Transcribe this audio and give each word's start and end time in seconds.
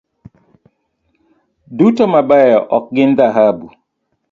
Duto 1.77 2.03
mabeyo 2.13 2.59
ok 2.77 2.85
gin 2.95 3.11
dhahabu. 3.17 3.67